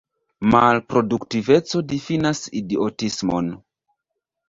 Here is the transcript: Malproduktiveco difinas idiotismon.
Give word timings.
Malproduktiveco 0.55 1.83
difinas 1.93 2.43
idiotismon. 2.63 3.57